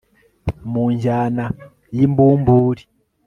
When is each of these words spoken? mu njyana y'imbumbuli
mu 0.71 0.83
njyana 0.93 1.45
y'imbumbuli 1.97 2.83